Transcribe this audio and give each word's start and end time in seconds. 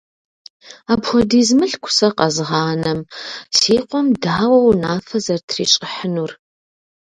Апхуэдиз 0.91 1.49
мылъку 1.57 1.91
сэ 1.97 2.07
къэзгъанэм 2.17 2.99
си 3.57 3.75
къуэм 3.89 4.07
дауэ 4.23 4.57
унафэ 4.69 5.17
зэрытрищӀыхьынур? 5.25 6.31